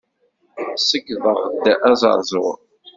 [0.87, 2.57] Ṣeyydeɣ-d azeṛzuṛ.